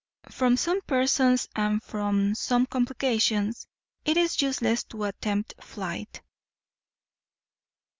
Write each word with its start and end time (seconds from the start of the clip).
From 0.31 0.57
some 0.57 0.81
persons 0.81 1.47
and 1.55 1.83
from 1.83 2.33
some 2.33 2.65
complications 2.65 3.67
it 4.03 4.17
is 4.17 4.41
useless 4.41 4.83
to 4.85 5.03
attempt 5.03 5.53
flight." 5.63 6.23